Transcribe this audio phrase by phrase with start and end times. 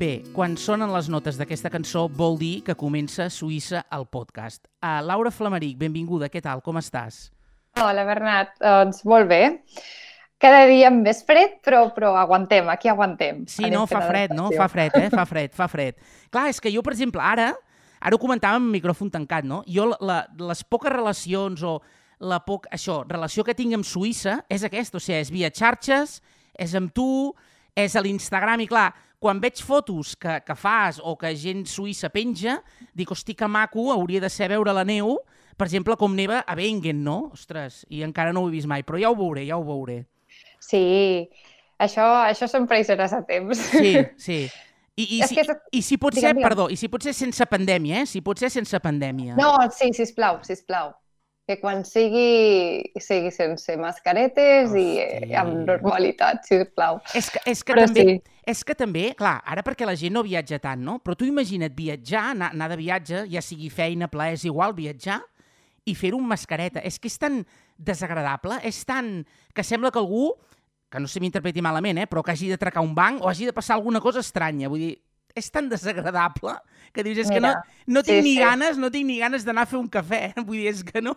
[0.00, 4.62] Bé, quan sonen les notes d'aquesta cançó vol dir que comença Suïssa al podcast.
[4.80, 7.26] Uh, Laura Flameric, benvinguda, què tal, com estàs?
[7.76, 8.54] Hola, Bernat.
[8.62, 9.42] Doncs molt bé.
[10.40, 13.42] Cada dia amb més fred, però, però aguantem, aquí aguantem.
[13.44, 14.48] Sí, no, fa fred, no?
[14.56, 15.10] Fa fred, eh?
[15.12, 16.00] Fa fred, fa fred.
[16.32, 17.50] Clar, és que jo, per exemple, ara,
[18.00, 19.62] ara ho comentàvem amb micròfon tancat, no?
[19.68, 21.78] Jo, la, les poques relacions o
[22.20, 26.18] la poc, això, relació que tinc amb Suïssa és aquesta, o sigui, és via xarxes,
[26.58, 27.32] és amb tu,
[27.76, 32.08] és a l'Instagram, i clar, quan veig fotos que, que fas o que gent suïssa
[32.12, 32.58] penja,
[32.96, 35.18] dic, hosti, que maco, hauria de ser veure la neu,
[35.60, 37.18] per exemple, com neva a Wengen, no?
[37.36, 40.02] Ostres, i encara no ho he vist mai, però ja ho veuré, ja ho veuré.
[40.60, 41.28] Sí,
[41.76, 43.60] això, això sempre hi seràs a temps.
[43.68, 44.40] Sí, sí.
[44.98, 45.36] I, i, si,
[45.78, 48.08] i si pot ser, perdó, i si pot ser sense pandèmia, eh?
[48.10, 49.36] Si pot ser sense pandèmia.
[49.38, 50.90] No, sí, sisplau, sisplau
[51.50, 55.32] que quan sigui, sigui sense mascaretes Hosti.
[55.32, 57.00] i amb normalitat, sisplau.
[57.18, 58.36] És que, és que també, sí.
[58.52, 61.00] és que també, clar, ara perquè la gent no viatja tant, no?
[61.02, 65.18] Però tu imagina't viatjar, anar, anar de viatge, ja sigui feina, plaer, és igual, viatjar,
[65.90, 66.84] i fer-ho amb mascareta.
[66.86, 67.42] És que és tan
[67.90, 69.24] desagradable, és tan...
[69.50, 70.28] que sembla que algú,
[70.90, 73.46] que no se m'interpreti malament, eh, però que hagi de tracar un banc o hagi
[73.46, 74.68] de passar alguna cosa estranya.
[74.68, 74.96] Vull dir,
[75.38, 76.56] és tan desagradable
[76.92, 78.42] que dius, és Mira, que no, no tinc sí, ni sí.
[78.42, 80.22] ganes, no tinc ni ganes d'anar a fer un cafè.
[80.46, 81.14] Vull dir, és que no.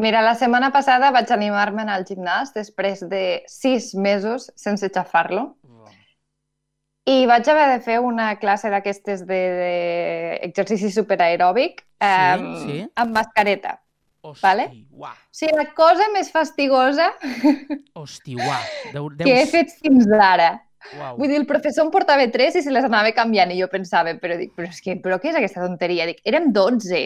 [0.00, 5.50] Mira, la setmana passada vaig animar-me al gimnàs després de sis mesos sense xafar-lo.
[7.10, 12.80] I vaig haver de fer una classe d'aquestes d'exercici de, de superaeròbic sí, sí.
[13.02, 13.80] amb mascareta.
[14.20, 14.66] Hosti, vale?
[14.92, 15.14] uah.
[15.16, 17.06] O sigui, la cosa més fastigosa
[17.96, 18.64] Hosti, uah.
[18.92, 19.24] Deu, deus...
[19.24, 20.52] que he fet fins ara.
[20.96, 21.16] Wow.
[21.18, 24.14] Vull dir, el professor em portava tres i se les anava canviant i jo pensava,
[24.20, 26.08] però dic, però, és que, però què és aquesta tonteria?
[26.08, 27.02] Dic, érem 12,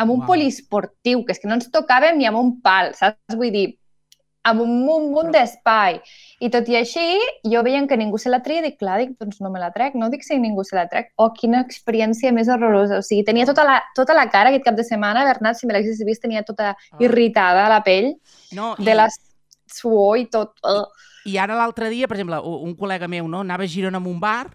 [0.00, 0.28] amb un wow.
[0.32, 3.36] poliesportiu, que és que no ens tocàvem ni amb un pal, saps?
[3.36, 3.66] Vull dir,
[4.48, 6.00] amb un munt, munt d'espai.
[6.42, 7.04] I tot i així,
[7.46, 9.94] jo veient que ningú se la treia, dic, clar, dic, doncs no me la trec,
[9.98, 11.12] no dic si ningú se la trec.
[11.22, 12.98] Oh, quina experiència més horrorosa.
[12.98, 15.76] O sigui, tenia tota la, tota la cara aquest cap de setmana, Bernat, si me
[15.76, 16.98] l'haguessis vist, tenia tota ah.
[17.02, 18.14] irritada la pell
[18.58, 18.98] no, de i...
[18.98, 19.06] la
[19.70, 20.58] suor i tot.
[20.66, 20.84] Uh.
[21.30, 24.18] I ara l'altre dia, per exemple, un col·lega meu no, anava a Girona amb un
[24.20, 24.50] bar,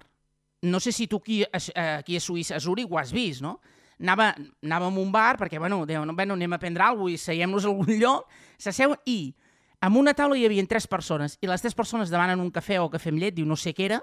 [0.67, 3.59] no sé si tu aquí, aquí a Suïssa, a Zúrich, ho has vist, no?
[4.01, 7.23] Anava, anava a un bar perquè, bueno, deia, bueno, anem a prendre alguna cosa i
[7.23, 8.27] seiem-nos a algun lloc,
[8.59, 9.33] s'asseu i
[9.81, 12.89] amb una taula hi havia tres persones i les tres persones demanen un cafè o
[12.89, 14.01] cafè amb llet, diu no sé què era,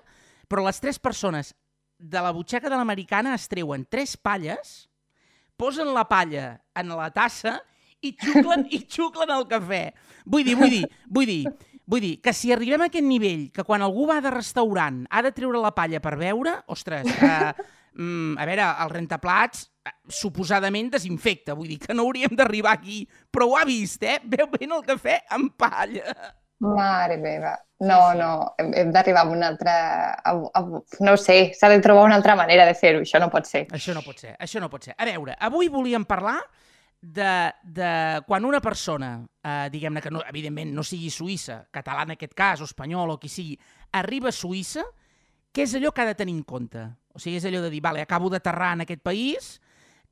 [0.48, 1.54] però les tres persones
[1.98, 4.88] de la butxaca de l'americana es treuen tres palles,
[5.56, 7.60] posen la palla en la tassa
[8.04, 9.84] i xuclen, i xuclen el cafè.
[10.26, 11.44] Vull dir, vull dir, vull dir,
[11.86, 15.20] Vull dir, que si arribem a aquest nivell, que quan algú va de restaurant ha
[15.24, 17.52] de treure la palla per veure, ostres, eh,
[17.92, 19.66] mm, a veure, el rentaplats
[20.08, 24.18] suposadament desinfecta, vull dir que no hauríem d'arribar aquí, però ho ha vist, eh?
[24.24, 26.14] Veu ben el cafè amb palla.
[26.64, 27.54] Mare meva.
[27.84, 28.28] No, no,
[28.58, 29.74] hem, hem d'arribar a una altra...
[30.14, 30.62] A, a,
[31.04, 33.66] no sé, s'ha de trobar una altra manera de fer-ho, això no pot ser.
[33.76, 34.94] Això no pot ser, això no pot ser.
[34.96, 36.38] A veure, avui volíem parlar
[37.04, 37.90] de, de
[38.26, 42.62] quan una persona, eh, diguem-ne que no, evidentment no sigui suïssa, català en aquest cas,
[42.64, 43.58] o espanyol o qui sigui,
[43.92, 44.86] arriba a Suïssa,
[45.54, 46.86] què és allò que ha de tenir en compte?
[47.12, 49.58] O sigui, és allò de dir, vale, acabo d'aterrar en aquest país,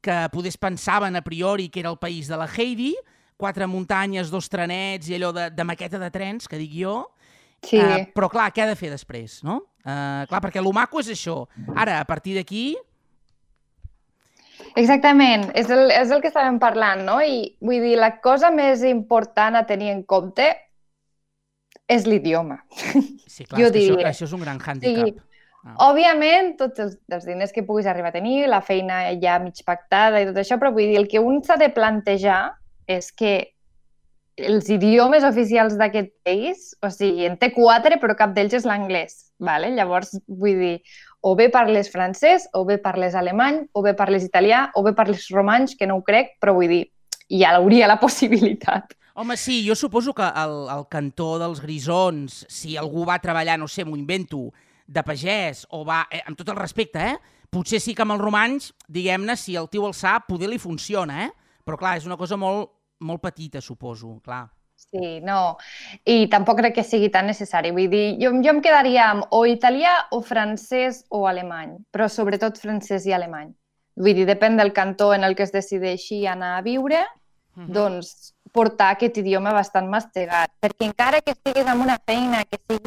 [0.02, 2.92] que podés pensaven a priori que era el país de la Heidi,
[3.38, 7.00] quatre muntanyes, dos trenets i allò de, de maqueta de trens, que dic jo,
[7.62, 7.78] Sí.
[7.78, 9.60] Uh, però clar, què ha de fer després, no?
[9.86, 11.44] Uh, clar, perquè el maco és això.
[11.78, 12.72] Ara, a partir d'aquí,
[14.78, 17.18] Exactament, és el, és el que estàvem parlant, no?
[17.20, 20.46] I vull dir, la cosa més important a tenir en compte
[21.90, 22.62] és l'idioma.
[23.32, 23.98] Sí, clar, jo diria.
[23.98, 25.08] Això, això és un gran hàndicap.
[25.08, 25.31] Sí,
[25.64, 25.76] ah.
[25.88, 30.20] Òbviament, tots els, els diners que puguis arribar a tenir, la feina ja mig pactada
[30.22, 32.44] i tot això, però vull dir, el que un s'ha de plantejar
[32.90, 33.52] és que
[34.36, 39.18] els idiomes oficials d'aquest país, o sigui, en té quatre, però cap d'ells és l'anglès.
[39.42, 39.72] Vale?
[39.74, 40.74] Llavors, vull dir,
[41.20, 45.28] o bé parles francès, o bé parles alemany, o bé parles italià, o bé parles
[45.34, 46.82] romanx, que no ho crec, però vull dir,
[47.28, 48.96] ja hauria la possibilitat.
[49.14, 53.68] Home, sí, jo suposo que el, el cantó dels grisons, si algú va treballar, no
[53.68, 54.46] sé, m'ho invento,
[54.92, 57.16] de pagès, o va, eh, amb tot el respecte, eh?
[57.52, 61.26] Potser sí que amb el romanx, diguem-ne, si el tio el sap, poder li funciona,
[61.26, 61.30] eh?
[61.64, 64.46] Però clar, és una cosa molt, molt petita, suposo, clar.
[64.82, 65.56] Sí, no.
[66.04, 67.70] I tampoc crec que sigui tan necessari.
[67.72, 72.58] Vull dir, jo, jo em quedaria amb o italià o francès o alemany, però sobretot
[72.60, 73.52] francès i alemany.
[74.02, 77.04] Vull dir, depèn del cantó en el que es decideixi anar a viure,
[77.54, 77.66] mhm.
[77.66, 77.72] -huh.
[77.72, 80.50] doncs portar aquest idioma bastant mastegat.
[80.60, 82.81] Perquè encara que estiguis en una feina, que sigui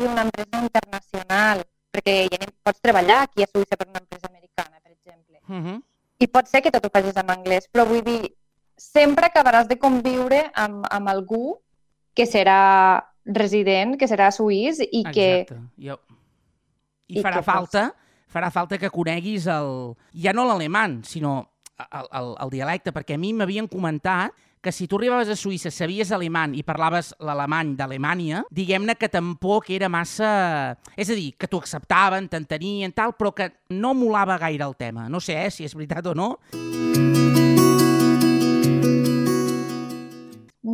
[2.05, 5.65] perquè ja pots treballar aquí a Suïssa per una empresa americana, per exemple, uh mhm.
[5.65, 5.81] -huh.
[6.19, 8.35] i pot ser que tot ho facis en anglès, però vull dir,
[8.77, 11.59] sempre acabaràs de conviure amb, amb algú
[12.13, 15.45] que serà resident, que serà suís i Exacte.
[15.45, 15.55] que...
[15.77, 15.99] Jo...
[17.07, 17.93] I, I farà falta,
[18.27, 19.95] farà falta que coneguis el...
[20.13, 21.51] ja no l'alemany, sinó
[21.91, 24.31] el, el, el dialecte, perquè a mi m'havien comentat
[24.65, 29.69] que si tu arribaves a Suïssa, sabies alemany i parlaves l'alemany d'Alemanya, diguem-ne que tampoc
[29.69, 30.29] era massa...
[30.97, 35.05] És a dir, que t'ho acceptaven, t'entenien, tal, però que no molava gaire el tema.
[35.05, 36.31] No sé eh, si és veritat o no.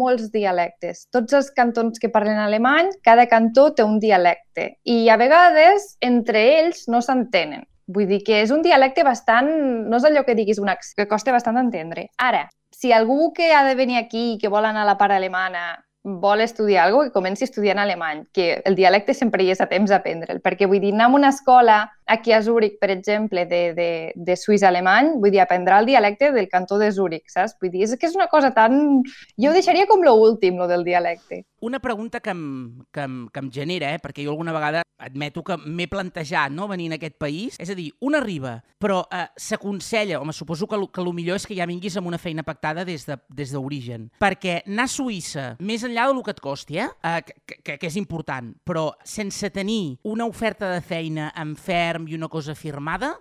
[0.01, 1.03] molts dialectes.
[1.13, 6.41] Tots els cantons que parlen alemany, cada cantó té un dialecte i a vegades entre
[6.61, 7.67] ells no s'entenen.
[7.91, 9.51] Vull dir que és un dialecte bastant...
[9.91, 12.07] No és allò que diguis un accent, que costa bastant entendre.
[12.17, 12.47] Ara,
[12.81, 15.83] si algú que ha de venir aquí i que vol anar a la part alemana
[16.03, 19.67] vol estudiar alguna cosa, que comenci estudiant alemany, que el dialecte sempre hi és a
[19.69, 21.75] temps aprendre'l, perquè vull dir, anar a una escola
[22.11, 26.31] aquí a Zúrich, per exemple, de, de, de suís alemany, vull dir, aprendrà el dialecte
[26.35, 27.55] del cantó de Zúrich, saps?
[27.61, 28.99] Vull dir, és que és una cosa tan...
[29.39, 31.45] Jo ho deixaria com lo últim, lo del dialecte.
[31.61, 33.99] Una pregunta que em, que em, que em genera, eh?
[34.01, 36.67] perquè jo alguna vegada admeto que m'he plantejat no?
[36.69, 40.79] venir en aquest país, és a dir, una arriba, però eh, s'aconsella, home, suposo que,
[40.93, 44.21] que el millor és que ja vinguis amb una feina pactada des d'origen, de, des
[44.21, 46.89] perquè anar a Suïssa, més enllà del que et costi, eh?
[47.03, 52.00] eh que, que, que és important, però sense tenir una oferta de feina en ferm
[52.07, 53.15] i una cosa firmada,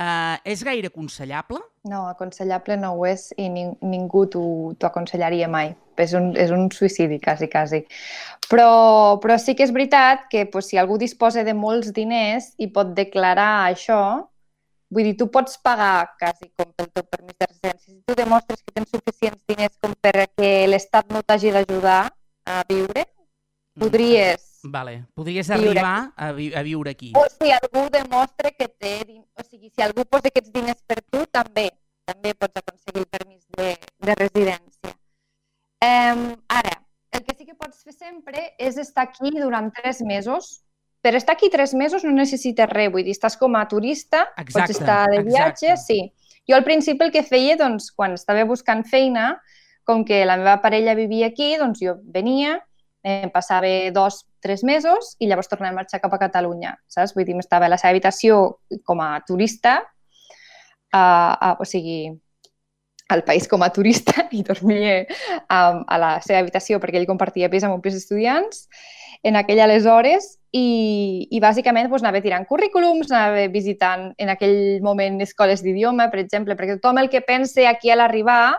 [0.00, 1.58] Uh, és gaire aconsellable?
[1.90, 5.74] No, aconsellable no ho és i ning ningú t'ho aconsellaria mai.
[6.00, 7.82] És un, és un suïcidi, quasi, quasi.
[8.48, 8.70] Però,
[9.20, 12.94] però sí que és veritat que pues, si algú disposa de molts diners i pot
[12.96, 14.00] declarar això,
[14.88, 17.84] vull dir, tu pots pagar quasi com pel teu permís de residència.
[17.84, 22.06] Si tu demostres que tens suficients diners com perquè l'Estat no t'hagi d'ajudar
[22.48, 23.84] a viure, mm.
[23.84, 25.06] podries Vale.
[25.14, 27.12] Podries arribar a, vi a viure aquí.
[27.16, 28.96] O si algú demostra que té...
[29.34, 31.70] O sigui, si algú posa aquests diners per tu, també
[32.10, 33.74] també pots aconseguir el permís de,
[34.06, 34.94] de residència.
[35.84, 36.74] Um, ara,
[37.14, 40.60] el que sí que pots fer sempre és estar aquí durant tres mesos.
[41.00, 44.58] Per estar aquí tres mesos no necessites res, vull dir, estàs com a turista, exacte,
[44.58, 45.86] pots estar de viatge, exacte.
[45.86, 46.42] sí.
[46.48, 49.30] Jo al principi el que feia, doncs, quan estava buscant feina,
[49.88, 52.58] com que la meva parella vivia aquí, doncs jo venia,
[53.02, 57.14] em passava dos, tres mesos i llavors tornava a marxar cap a Catalunya, saps?
[57.16, 58.40] Vull dir, estava a la seva habitació
[58.84, 59.80] com a turista,
[60.92, 62.10] a, a, o sigui,
[63.10, 65.04] al país com a turista i dormia
[65.48, 68.66] a, a la seva habitació perquè ell compartia pis amb un pis d'estudiants
[69.26, 75.20] en aquell aleshores i, i bàsicament doncs, anava tirant currículums, anava visitant en aquell moment
[75.22, 78.56] escoles d'idioma, per exemple, perquè tothom el que pense aquí a l'arribar,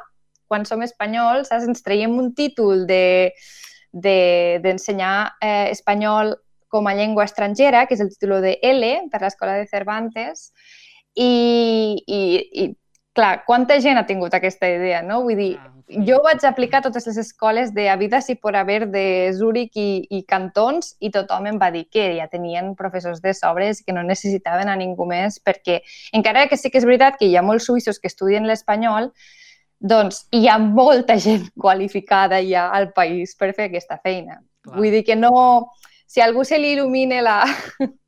[0.51, 1.67] quan som espanyols, saps?
[1.67, 3.31] ens traiem un títol de
[3.91, 6.35] d'ensenyar de, eh, espanyol
[6.71, 10.51] com a llengua estrangera, que és el títol de L per l'Escola de Cervantes,
[11.15, 12.21] i, i,
[12.63, 12.69] i
[13.13, 15.19] clar, quanta gent ha tingut aquesta idea, no?
[15.25, 15.71] Vull dir, ah,
[16.07, 20.23] jo vaig aplicar totes les escoles de Vida si por haver de Zúrich i, i
[20.23, 24.03] cantons i tothom em va dir que ja tenien professors de sobres i que no
[24.03, 25.81] necessitaven a ningú més perquè
[26.15, 29.11] encara que sí que és veritat que hi ha molts suïssos que estudien l'espanyol,
[29.81, 34.41] doncs hi ha molta gent qualificada ja al país per fer aquesta feina.
[34.61, 34.77] Clar.
[34.77, 35.33] Vull dir que no...
[36.11, 37.37] Si algú se li il·lumine la,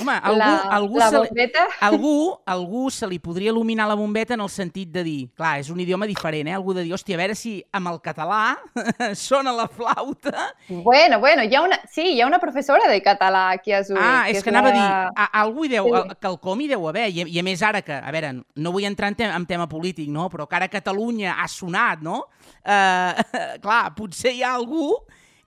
[0.00, 1.64] Home, algú, la, algú, la bombeta...
[1.70, 2.14] Se, algú,
[2.46, 5.80] algú se li podria il·luminar la bombeta en el sentit de dir, clar, és un
[5.82, 6.54] idioma diferent, eh?
[6.56, 8.58] Algú de dir, hòstia, a veure si amb el català
[9.28, 10.48] sona la flauta...
[10.68, 14.04] Bueno, bueno, hi ha una, sí, hi ha una professora de català aquí a Zurich.
[14.04, 14.74] Ah, és que, que anava la...
[14.74, 16.18] a dir, a, algú hi deu, sí.
[16.28, 19.12] quelcom hi deu haver, i, i a més ara que, a veure, no vull entrar
[19.12, 20.28] en, te en tema polític, no?
[20.32, 22.22] però que ara Catalunya ha sonat, no?
[22.62, 23.24] Uh,
[23.64, 24.92] clar, potser hi ha algú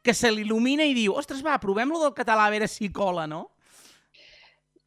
[0.01, 3.51] que se l'il·lumina i diu, ostres, va, provem-lo del català a veure si cola, no?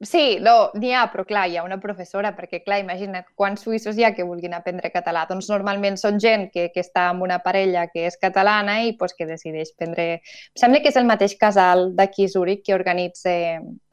[0.02, 3.96] Sí, no, n'hi ha, però clar, hi ha una professora, perquè clar, imagina't quants suïssos
[3.96, 5.22] hi ha que vulguin aprendre català.
[5.28, 9.14] Doncs normalment són gent que, que està amb una parella que és catalana i pues,
[9.14, 10.18] que decideix prendre...
[10.18, 13.32] Em sembla que és el mateix casal d'aquí Zúrich que organitza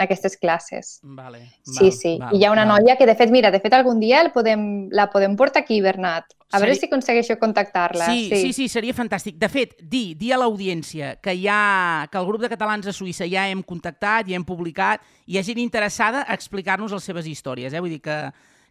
[0.02, 0.98] aquestes classes.
[1.04, 2.18] Vale, sí, val, sí.
[2.20, 2.82] Val, I hi ha una val.
[2.82, 5.80] noia que, de fet, mira, de fet, algun dia el podem, la podem portar aquí,
[5.86, 6.34] Bernat.
[6.52, 6.68] A seria...
[6.68, 8.06] veure si aconsegueixo contactar-la.
[8.12, 9.38] Sí, sí, sí, sí, seria fantàstic.
[9.40, 12.94] De fet, dir, dir a l'audiència que, hi ha, que el grup de catalans a
[12.96, 17.30] Suïssa ja hem contactat, ja hem publicat, hi ha gent interessada a explicar-nos les seves
[17.32, 17.72] històries.
[17.72, 17.80] Eh?
[17.80, 18.18] Vull dir que,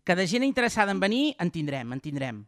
[0.05, 2.43] que de gent interessada en venir en tindrem, en tindrem.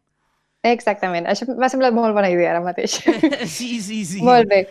[0.63, 1.25] Exactament.
[1.27, 2.99] Això m'ha semblat molt bona idea ara mateix.
[3.57, 4.21] sí, sí, sí.
[4.23, 4.67] Molt bé.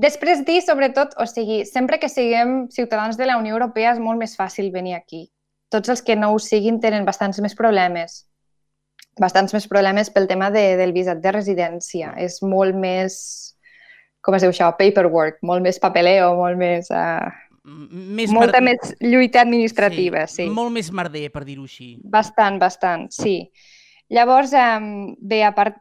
[0.00, 4.20] Després dir, sobretot, o sigui, sempre que siguem ciutadans de la Unió Europea és molt
[4.20, 5.26] més fàcil venir aquí.
[5.72, 8.24] Tots els que no ho siguin tenen bastants més problemes
[9.20, 12.12] bastants més problemes pel tema de, del visat de residència.
[12.20, 13.16] És molt més,
[14.24, 16.92] com es diu això, paperwork, molt més papeleo, molt més...
[16.92, 17.30] Uh,
[17.66, 18.76] més molta mer...
[18.76, 20.50] més lluita administrativa, sí, sí.
[20.54, 21.96] Molt més merder, per dir-ho així.
[22.06, 23.40] Bastant, bastant, sí.
[24.14, 25.80] Llavors, um, bé, a part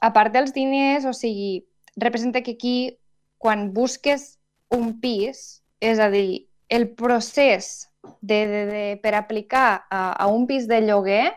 [0.00, 1.66] a part dels diners, o sigui,
[1.96, 2.98] representa que aquí,
[3.38, 4.38] quan busques
[4.72, 7.88] un pis, és a dir, el procés
[8.20, 11.30] de, de, de, per aplicar a, a un pis de lloguer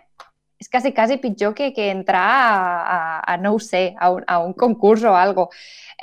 [0.59, 2.99] és quasi, quasi pitjor que, que entrar a, a,
[3.33, 5.47] a, no ho sé, a un, a un concurs o algo.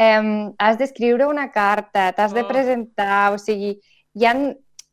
[0.00, 2.38] Um, has d'escriure una carta, t'has oh.
[2.38, 3.76] de presentar, o sigui,
[4.16, 4.32] ja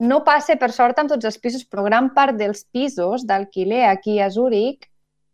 [0.03, 4.20] no passa per sort amb tots els pisos, però gran part dels pisos d'alquiler aquí
[4.20, 4.89] a Zúrich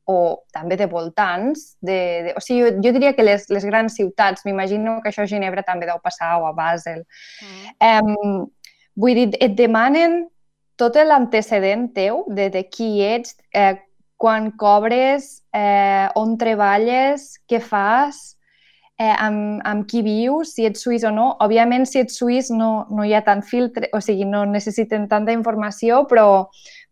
[0.10, 3.98] o també de voltants, de, de, o sigui, jo, jo diria que les, les grans
[3.98, 7.04] ciutats, m'imagino que això a Ginebra també deu passar o a Basel.
[7.46, 8.08] Mm.
[8.14, 8.48] Um,
[8.98, 10.24] vull dir, et demanen
[10.80, 13.76] tot l'antecedent teu de, de qui ets, eh,
[14.20, 18.36] quan cobres, eh, on treballes, què fas,
[19.00, 21.30] eh, amb, amb qui vius, si ets suís o no.
[21.40, 25.32] Òbviament, si ets suís no, no hi ha tant filtre, o sigui, no necessiten tanta
[25.32, 26.28] informació, però,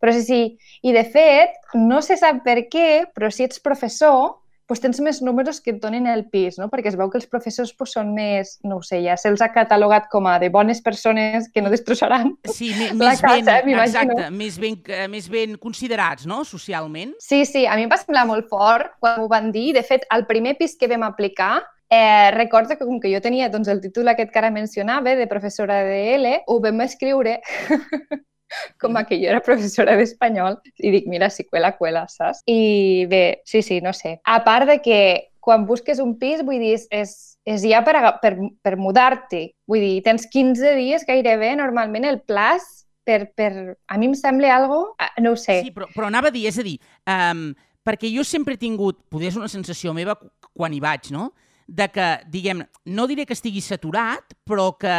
[0.00, 0.42] però sí, sí.
[0.80, 5.22] I, de fet, no se sap per què, però si ets professor, pues tens més
[5.24, 6.68] números que et donin el pis, no?
[6.68, 9.48] perquè es veu que els professors pues, són més, no ho sé, ja se'ls ha
[9.54, 14.28] catalogat com a de bones persones que no destrossaran sí, la més casa, ben, exacte,
[14.30, 14.76] més ben,
[15.10, 17.16] més ben considerats, no?, socialment.
[17.24, 19.72] Sí, sí, a mi em va semblar molt fort quan ho van dir.
[19.76, 21.56] De fet, el primer pis que vam aplicar
[21.90, 25.24] Eh, recordo que com que jo tenia doncs, el títol aquest que ara mencionava, de
[25.26, 27.38] professora de L, ho vam escriure
[28.80, 32.42] com a que jo era professora d'espanyol i dic, mira, si cuela, cuela, saps?
[32.48, 34.18] I bé, sí, sí, no sé.
[34.24, 35.00] A part de que
[35.48, 37.14] quan busques un pis, vull dir, és,
[37.48, 39.46] és ja per, per, per mudar-te.
[39.68, 42.66] Vull dir, tens 15 dies gairebé, normalment el plaç
[43.08, 43.52] per, per...
[43.88, 44.82] A mi em sembla algo...
[45.00, 45.62] Ah, no ho sé.
[45.64, 46.76] Sí, però, però anava a dir, és a dir,
[47.08, 47.48] um,
[47.86, 50.18] perquè jo sempre he tingut, poder és una sensació meva
[50.52, 51.30] quan hi vaig, no?,
[51.68, 52.62] de que, diguem,
[52.96, 54.92] no diré que estigui saturat, però que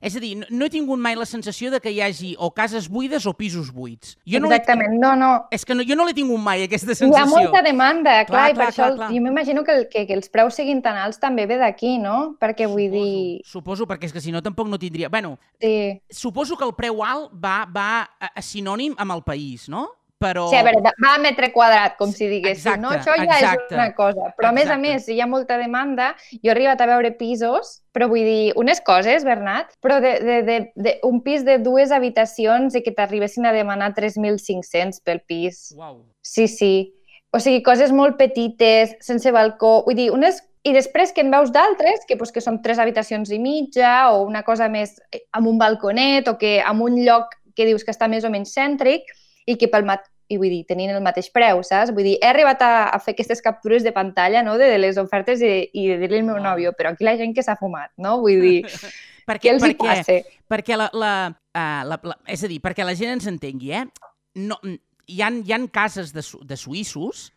[0.00, 2.88] és a dir, no he tingut mai la sensació de que hi hagi o cases
[2.88, 4.14] buides o pisos buits.
[4.24, 5.28] Jo Exactament, no, no.
[5.52, 7.12] És que no, jo no l'he tingut mai, aquesta sensació.
[7.12, 10.06] Hi ha molta demanda, clar, clar i per clar, això clar, jo m'imagino que, que,
[10.08, 12.32] que els preus siguin tan alts també ve d'aquí, no?
[12.40, 13.44] Perquè vull suposo, dir...
[13.52, 15.12] Suposo, perquè és que si no tampoc no tindria...
[15.12, 16.00] Bueno, sí.
[16.08, 19.84] suposo que el preu alt va, va a, a sinònim amb el país, no?
[20.20, 20.44] Però...
[20.52, 22.90] Sí, a veure, va a metre quadrat, com si diguéssim, exacte, no?
[22.92, 24.28] Això ja exacte, és una cosa.
[24.36, 27.14] Però, a més a més, si hi ha molta demanda, jo he arribat a veure
[27.16, 31.56] pisos, però vull dir, unes coses, Bernat, però de, de, de, de un pis de
[31.64, 35.70] dues habitacions i que t'arribessin a demanar 3.500 pel pis.
[35.78, 36.02] Wow.
[36.20, 36.74] Sí, sí.
[37.32, 39.78] O sigui, coses molt petites, sense balcó.
[39.88, 43.32] Vull dir, unes i després que en veus d'altres, que, pues, que són tres habitacions
[43.32, 47.32] i mitja o una cosa més eh, amb un balconet o que amb un lloc
[47.56, 49.08] que dius que està més o menys cèntric,
[49.50, 49.86] i que pel
[50.30, 51.92] i vull dir, tenint el mateix preu, saps?
[51.94, 55.00] Vull dir, he arribat a, a fer aquestes captures de pantalla, no?, de, de les
[55.02, 57.92] ofertes i, i de dir-li al meu nòvio, però aquí la gent que s'ha fumat,
[57.98, 58.20] no?
[58.22, 58.60] Vull dir,
[59.28, 60.38] perquè, què els perquè, hi passa?
[60.50, 63.84] Perquè la, la, uh, la, la, és a dir, perquè la gent ens entengui, eh?
[64.38, 64.60] No,
[65.10, 67.28] hi, ha, hi ha cases de, de suïssos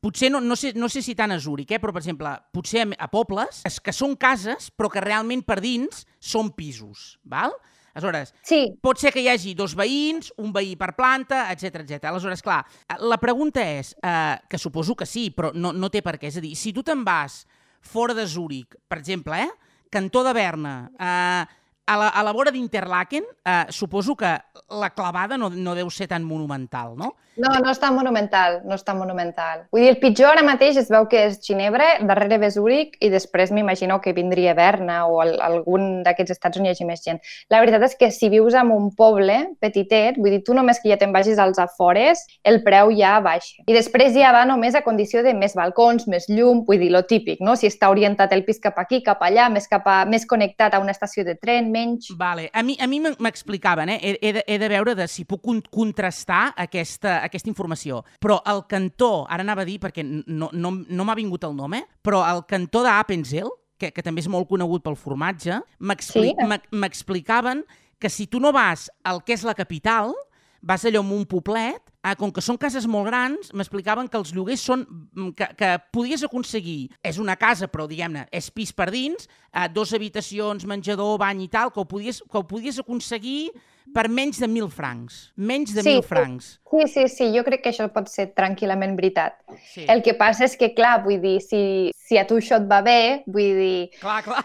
[0.00, 2.86] potser no, no, sé, no sé si tant a Zúrich, eh, però, per exemple, potser
[2.86, 7.52] a, a pobles, que són cases, però que realment per dins són pisos, val?
[7.94, 8.62] Aleshores, sí.
[8.82, 12.10] pot ser que hi hagi dos veïns, un veí per planta, etc etc.
[12.10, 12.60] Aleshores, clar,
[13.02, 16.30] la pregunta és, eh, que suposo que sí, però no, no té per què.
[16.30, 17.42] És a dir, si tu te'n vas
[17.80, 19.50] fora de Zúrich, per exemple, eh,
[19.90, 21.46] Cantó de Berna, eh,
[21.90, 24.30] a la, a la vora d'Interlaken, eh, suposo que
[24.78, 27.16] la clavada no, no deu ser tan monumental, no?
[27.40, 29.62] No, no està monumental, no està monumental.
[29.72, 33.08] Vull dir, el pitjor ara mateix es veu que és Ginebra, darrere ve Zúrich, i
[33.12, 37.20] després m'imagino que vindria Berna o el, algun d'aquests estats on hi hagi més gent.
[37.50, 40.90] La veritat és que si vius en un poble petitet, vull dir, tu només que
[40.92, 43.64] ja te'n vagis als afores, el preu ja baixa.
[43.66, 47.06] I després ja va només a condició de més balcons, més llum, vull dir, lo
[47.08, 47.56] típic, no?
[47.56, 50.82] Si està orientat el pis cap aquí, cap allà, més, cap a, més connectat a
[50.82, 52.10] una estació de tren, menys...
[52.16, 52.48] Vale.
[52.52, 53.98] A mi, a mi m'explicaven, eh?
[54.02, 58.02] He, he, de, he de veure de si puc contrastar aquesta, aquesta informació.
[58.22, 61.74] Però el cantó, ara anava a dir perquè no, no, no m'ha vingut el nom,
[61.78, 61.84] eh?
[62.04, 67.78] però el cantó d'Appenzell, que, que també és molt conegut pel formatge, m'explicaven sí?
[68.00, 70.12] que si tu no vas al que és la capital,
[70.60, 74.32] vas allò en un poblet, eh, com que són cases molt grans, m'explicaven que els
[74.36, 74.84] lloguers són...
[74.86, 76.90] Mm, que, que podies aconseguir...
[77.02, 81.50] És una casa, però diguem-ne, és pis per dins, eh, dos habitacions, menjador, bany i
[81.52, 83.50] tal, que ho podies, que ho podies aconseguir
[83.94, 85.20] per menys de 1.000 francs.
[85.36, 86.48] Menys de sí, 1.000 francs.
[86.70, 89.40] Sí, sí, sí, jo crec que això pot ser tranquil·lament veritat.
[89.72, 89.84] Sí.
[89.90, 92.78] El que passa és que, clar, vull dir, si, si a tu això et va
[92.86, 93.88] bé, vull dir...
[93.98, 94.44] Clar, clar.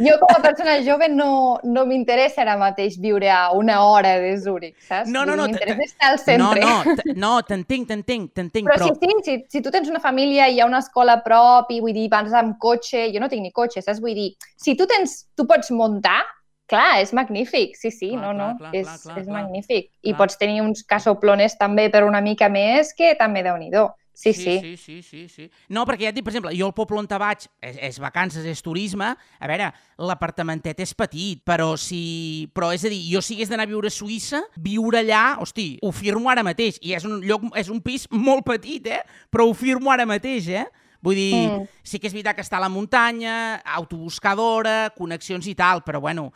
[0.00, 4.32] Jo com a persona jove no, no m'interessa ara mateix viure a una hora de
[4.40, 5.12] Zúrich, saps?
[5.12, 5.50] No, no, no.
[5.50, 6.64] M'interessa estar al centre.
[6.64, 8.88] No, no, no t'entenc, t'entenc, t'entenc, però...
[8.88, 11.24] Però sí, sí, si, si tu tens una família i hi ha una escola a
[11.24, 14.00] prop i, vull dir, vas amb cotxe, jo no tinc ni cotxe, saps?
[14.00, 16.22] Vull dir, si tu tens, tu pots muntar,
[16.70, 19.88] Clar, és magnífic, sí, sí, clar, no, no, clar, és, clar, clar, és clar, magnífic.
[19.90, 20.04] Clar.
[20.06, 23.72] I pots tenir uns casoplones també per una mica més que també déu nhi
[24.20, 24.60] Sí, sí.
[24.60, 25.46] Sí, sí, sí, sí.
[25.72, 27.98] No, perquè ja et dic, per exemple, jo al poble on te vaig, és, és
[28.02, 32.50] vacances, és turisme, a veure, l'apartamentet és petit, però si...
[32.52, 35.70] Però és a dir, jo si hagués d'anar a viure a Suïssa, viure allà, hosti,
[35.80, 39.00] ho firmo ara mateix, i és un lloc, és un pis molt petit, eh?
[39.32, 40.66] Però ho firmo ara mateix, eh?
[41.00, 41.80] Vull dir, mm.
[41.80, 46.28] sí que és veritat que està a la muntanya, autobuscadora, connexions i tal, però bueno,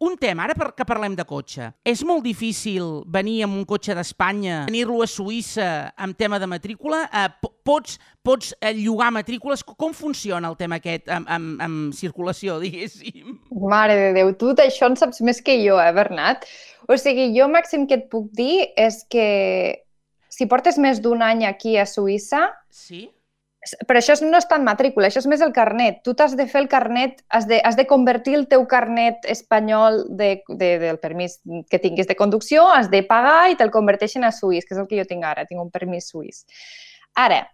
[0.00, 1.68] un tema, ara que parlem de cotxe.
[1.84, 7.04] És molt difícil venir amb un cotxe d'Espanya, venir-lo a Suïssa amb tema de matrícula?
[7.12, 9.64] Eh, pots, pots eh, llogar matrícules?
[9.64, 13.36] Com funciona el tema aquest amb, amb, amb circulació, diguéssim?
[13.52, 16.48] Mare de Déu, tu d'això en saps més que jo, eh, Bernat?
[16.88, 19.28] O sigui, jo màxim que et puc dir és que
[20.32, 23.06] si portes més d'un any aquí a Suïssa, sí?
[23.88, 26.00] Però això no és tant matrícula, això és més el carnet.
[26.04, 30.04] Tu t'has de fer el carnet, has de, has de convertir el teu carnet espanyol
[30.08, 31.38] de, de, del permís
[31.70, 34.90] que tinguis de conducció, has de pagar i te'l converteixen a suís, que és el
[34.90, 36.44] que jo tinc ara, tinc un permís suís.
[37.14, 37.44] Ara,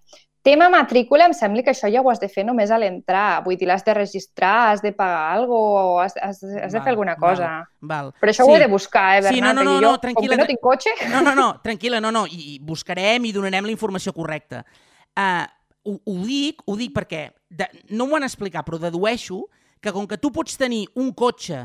[0.42, 3.42] tema matrícula, em sembla que això ja ho has de fer només a l'entrar.
[3.44, 6.94] Vull dir, l'has de registrar, has de pagar alguna cosa, has, has, has de fer
[6.94, 7.52] alguna cosa.
[7.82, 8.12] Val, val.
[8.22, 8.50] Però això sí.
[8.50, 9.36] ho he de buscar, eh, Bernat?
[9.36, 10.36] Sí, no, no, no, jo, no tranquil·la.
[10.36, 10.96] Com que no tinc cotxe...
[11.12, 14.64] No, no, no, tranquil·la, no, no, i buscarem i donarem la informació correcta.
[15.10, 15.44] Uh,
[15.84, 19.44] ho, ho dic, ho dic perquè de, no m'ho han explicat, però dedueixo
[19.80, 21.64] que com que tu pots tenir un cotxe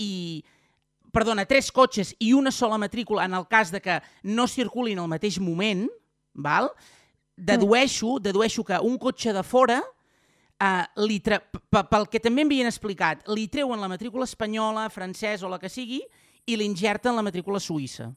[0.00, 0.42] i
[1.12, 5.10] perdona, tres cotxes i una sola matrícula en el cas de que no circulin al
[5.10, 5.88] mateix moment,
[6.32, 6.70] val?
[7.40, 9.80] dedueixo, dedueixo que un cotxe de fora,
[10.60, 15.58] eh, li pel que també m'havien explicat, li treuen la matrícula espanyola, francesa o la
[15.58, 16.02] que sigui
[16.46, 18.10] i l'ingerten la matrícula suïssa.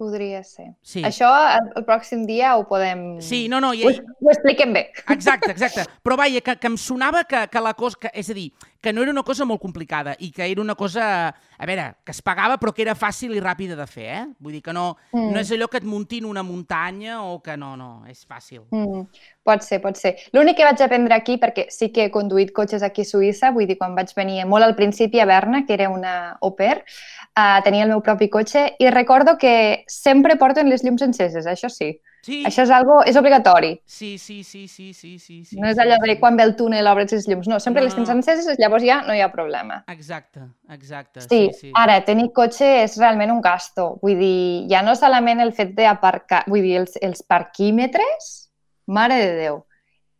[0.00, 0.70] Podria ser.
[0.80, 1.02] Sí.
[1.04, 3.20] Això el, el pròxim dia ho podem...
[3.20, 3.74] Sí, no, no...
[3.76, 3.84] I...
[3.84, 3.92] Ho,
[4.24, 4.86] ho expliquem bé.
[5.12, 5.84] Exacte, exacte.
[6.02, 8.00] Però vaja, que, que em sonava que, que la cosa...
[8.00, 8.48] Que, és a dir,
[8.82, 12.10] que no era una cosa molt complicada i que era una cosa, a veure, que
[12.10, 14.24] es pagava però que era fàcil i ràpida de fer, eh?
[14.42, 15.28] Vull dir que no, mm.
[15.30, 18.66] no és allò que et muntin una muntanya o que no, no, és fàcil.
[18.74, 19.06] Mm.
[19.46, 20.16] Pot ser, pot ser.
[20.34, 23.70] L'únic que vaig aprendre aquí, perquè sí que he conduït cotxes aquí a Suïssa, vull
[23.70, 26.82] dir, quan vaig venir molt al principi a Berna, que era una au pair,
[27.38, 31.70] uh, tenia el meu propi cotxe i recordo que sempre porten les llums enceses, això
[31.70, 31.94] sí.
[32.22, 32.42] Sí.
[32.46, 33.72] Això és algo, és obligatori.
[33.84, 35.58] Sí, sí, sí, sí, sí, sí, sí.
[35.58, 37.48] No és allò de quan ve el túnel obres les llums.
[37.50, 39.82] No, sempre no, les tens enceses, llavors ja no hi ha problema.
[39.90, 41.24] Exacte, exacte.
[41.26, 41.72] Sí, sí, sí.
[41.74, 43.96] ara, tenir cotxe és realment un gasto.
[44.02, 44.38] Vull dir,
[44.70, 48.32] ja no solament el fet d'aparcar, vull dir, els, els parquímetres,
[48.86, 49.62] mare de Déu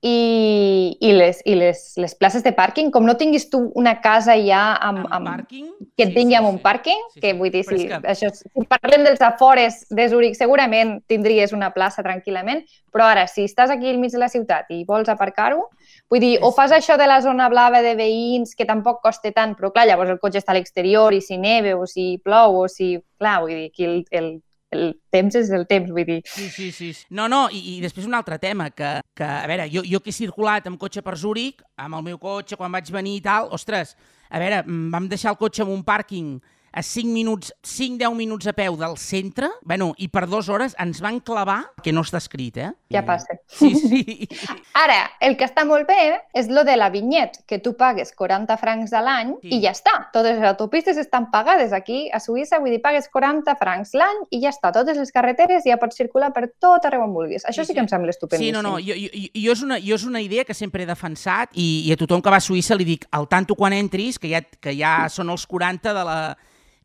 [0.02, 4.34] i, i, les, i les, les places de pàrquing, com no tinguis tu una casa
[4.34, 5.68] ja amb, amb, amb pàrquing?
[5.94, 6.62] que et sí, tingui sí, amb un sí.
[6.64, 7.22] pàrquing, sí, sí.
[7.22, 8.00] que vull dir, si, que...
[8.10, 13.46] això, si parlem dels afores de Zurich, segurament tindries una plaça tranquil·lament, però ara, si
[13.46, 15.68] estàs aquí al mig de la ciutat i vols aparcar-ho,
[16.10, 19.54] vull dir, o fas això de la zona blava de veïns, que tampoc costa tant,
[19.54, 22.66] però clar, llavors el cotxe està a l'exterior i si neve o si plou o
[22.66, 22.96] si...
[23.22, 24.32] Clar, vull dir, aquí el, el
[24.72, 26.20] el temps és el temps, vull dir.
[26.28, 26.90] Sí, sí, sí.
[27.14, 30.12] No, no, i, i després un altre tema, que, que a veure, jo, jo que
[30.12, 33.50] he circulat amb cotxe per Zúrich, amb el meu cotxe, quan vaig venir i tal,
[33.52, 33.94] ostres,
[34.32, 36.38] a veure, vam deixar el cotxe en un pàrquing
[36.72, 41.02] a 5 minuts, 5-10 minuts a peu del centre, bueno, i per dues hores ens
[41.04, 42.70] van clavar, que no està escrit, eh?
[42.92, 43.36] Ja passa.
[43.46, 44.28] Sí, sí.
[44.82, 48.56] Ara, el que està molt bé és lo de la vinyet, que tu pagues 40
[48.60, 49.56] francs a l'any sí.
[49.56, 49.94] i ja està.
[50.14, 54.42] Totes les autopistes estan pagades aquí a Suïssa, vull dir, pagues 40 francs l'any i
[54.44, 54.72] ja està.
[54.72, 57.44] Totes les carreteres ja pots circular per tot arreu on vulguis.
[57.44, 58.48] Això sí, sí que em sembla estupendíssim.
[58.48, 60.88] Sí, no, no, jo, jo, jo, és una, jo és una idea que sempre he
[60.88, 64.18] defensat i, i a tothom que va a Suïssa li dic, al tanto quan entris,
[64.22, 66.18] que ja, que ja són els 40 de la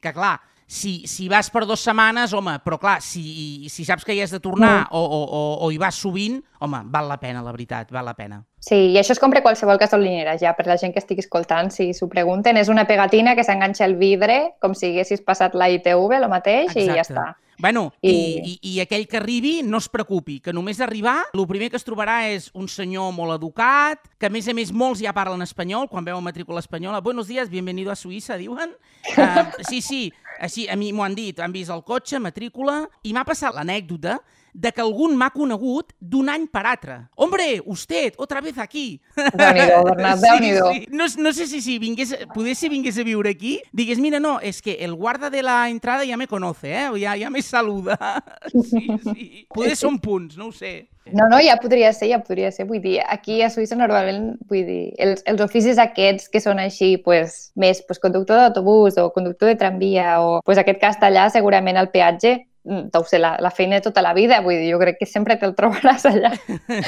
[0.02, 4.14] que clar, si, si vas per dues setmanes, home, però clar, si, si saps que
[4.14, 4.92] hi has de tornar mm.
[4.92, 8.14] o, o, o, o hi vas sovint, home, val la pena, la veritat, val la
[8.18, 8.44] pena.
[8.60, 11.72] Sí, i això és com per qualsevol gasolinera, ja, per la gent que estigui escoltant,
[11.72, 15.72] si s'ho pregunten, és una pegatina que s'enganxa al vidre, com si haguessis passat la
[15.72, 16.84] ITV, el mateix, Exacte.
[16.84, 17.28] i ja està.
[17.60, 18.12] Bueno, I...
[18.12, 21.80] I, i, i aquell que arribi no es preocupi, que només arribar, el primer que
[21.80, 25.42] es trobarà és un senyor molt educat, que a més a més molts ja parlen
[25.42, 28.76] espanyol, quan veuen matrícula espanyola, buenos días, bienvenido a Suïssa, diuen.
[29.16, 30.04] Uh, sí, sí,
[30.40, 34.20] així, a mi m'ho han dit, han vist el cotxe, matrícula, i m'ha passat l'anècdota
[34.58, 36.96] de que algun m'ha conegut d'un any per altre.
[37.16, 39.00] Hombre, usted, otra vez aquí.
[39.16, 40.72] Déu-n'hi-do, Bernat, déu-n'hi-do.
[40.74, 40.88] Sí, sí.
[40.90, 44.40] No, no sé si, si vingués, poder si vingués a viure aquí, digués, mira, no,
[44.42, 46.90] és que el guarda de la entrada ja me conoce, eh?
[46.98, 47.98] ja, ja me saluda.
[48.68, 49.46] Sí, sí.
[49.54, 50.88] Poder són punts, no ho sé.
[51.14, 52.66] No, no, ja podria ser, ja podria ser.
[52.68, 56.96] Vull dir, aquí a Suïssa normalment, vull dir, els, els oficis aquests que són així,
[57.06, 61.92] pues, més pues, conductor d'autobús o conductor de tramvia o pues, aquest castellà segurament al
[61.94, 65.08] peatge deu ser la, la feina de tota la vida, vull dir, jo crec que
[65.08, 66.34] sempre te'l trobaràs allà.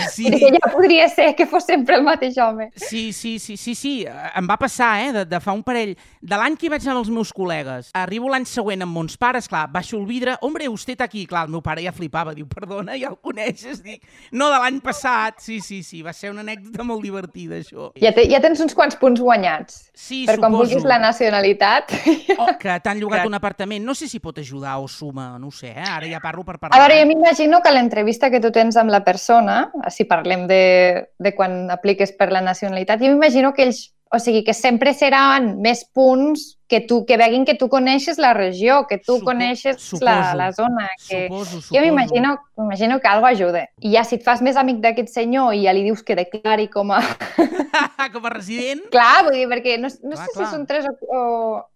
[0.09, 0.27] Sí.
[0.31, 2.69] que ja podria ser que fos sempre el mateix home.
[2.75, 3.93] Sí, sí, sí, sí, sí.
[4.07, 5.95] Em va passar, eh, de, de fa un parell...
[6.19, 7.91] De l'any que vaig anar amb els meus col·legues.
[7.97, 11.23] Arribo l'any següent amb mons pares, clar, baixo el vidre, hombre, vostè està aquí.
[11.29, 13.79] Clar, el meu pare ja flipava, diu, perdona, ja el coneixes?
[13.85, 14.03] Dic,
[14.35, 15.39] no, de l'any passat.
[15.43, 17.91] Sí, sí, sí, va ser una anècdota molt divertida, això.
[17.99, 19.85] Ja, te, ja tens uns quants punts guanyats.
[19.93, 20.43] Sí, per suposo.
[20.43, 21.95] quan vulguis la nacionalitat.
[22.39, 23.85] Oh, que t'han llogat un apartament.
[23.85, 25.87] No sé si pot ajudar o suma, no ho sé, eh?
[25.87, 26.77] ara ja parlo per parlar.
[26.77, 31.09] A veure, jo m'imagino que l'entrevista que tu tens amb la persona, si parlem de,
[31.17, 35.57] de quan apliques per la nacionalitat, jo m'imagino que ells, o sigui, que sempre seran
[35.61, 39.81] més punts que tu que veguin que tu coneixes la regió, que tu Supo coneixes
[39.81, 40.87] suposo, la, la zona.
[41.07, 41.25] Que...
[41.27, 41.75] Suposo, suposo.
[41.75, 43.65] Jo m'imagino que algo ajuda.
[43.81, 46.69] I ja si et fas més amic d'aquest senyor i ja li dius que declari
[46.69, 47.01] com a...
[48.13, 48.85] com a resident?
[48.93, 50.45] Clar, vull dir, perquè no, no Clar, sé clar.
[50.47, 50.93] si són tres o...
[51.09, 51.21] o...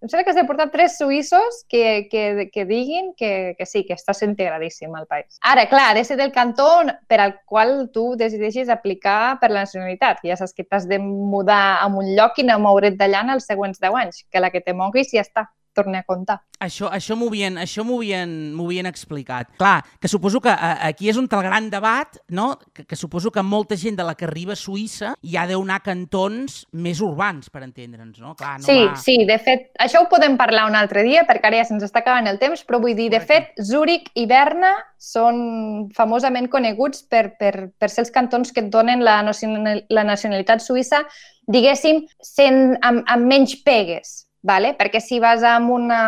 [0.03, 3.84] Em sembla que has de portar tres suïssos que, que, que diguin que, que sí,
[3.88, 5.39] que estàs integradíssim al país.
[5.41, 6.69] Ara, clar, ha de ser del cantó
[7.10, 10.23] per al qual tu decideixis aplicar per la nacionalitat.
[10.27, 13.49] Ja saps que t'has de mudar a un lloc i no moure't d'allà en els
[13.49, 16.39] següents 10 anys, que la que te moguis ja està torni a comptar.
[16.63, 19.50] Això, això m'ho havien, això havien, havien explicat.
[19.60, 22.54] Clar, que suposo que a, aquí és on té el gran debat, no?
[22.72, 25.82] Que, que suposo que molta gent de la que arriba a Suïssa ja deu anar
[25.82, 28.38] a cantons més urbans, per entendre'ns, no?
[28.39, 28.96] Clar, no sí, va...
[29.02, 32.04] sí, de fet, això ho podem parlar un altre dia perquè ara ja se'ns està
[32.06, 37.34] acabant el temps, però vull dir, de fet, Zúrich i Berna són famosament coneguts per,
[37.39, 41.04] per, per ser els cantons que et donen la, la nacionalitat suïssa,
[41.52, 44.22] diguéssim, sent, amb, amb menys pegues.
[44.43, 44.73] Vale?
[44.75, 46.01] Perquè si vas amb, una,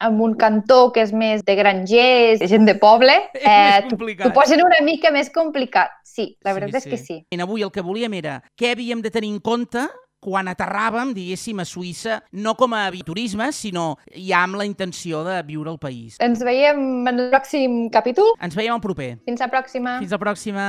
[0.00, 4.80] amb un cantó que és més de grangers, gent de poble, eh, t'ho posen una
[4.84, 5.92] mica més complicat.
[6.08, 7.22] Sí, la veritat sí, és que sí.
[7.28, 9.84] I avui el que volíem era què havíem de tenir en compte
[10.18, 15.38] quan aterràvem, diguéssim, a Suïssa, no com a turisme, sinó ja amb la intenció de
[15.46, 16.18] viure al país.
[16.24, 18.34] Ens veiem en el pròxim capítol.
[18.42, 19.14] Ens veiem al proper.
[19.28, 20.00] Fins la pròxima.
[20.02, 20.68] Fins la pròxima.